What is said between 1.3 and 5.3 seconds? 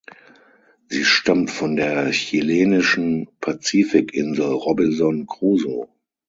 von der chilenischen Pazifik-Insel Robinson